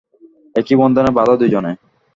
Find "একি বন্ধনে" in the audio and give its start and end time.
0.55-1.09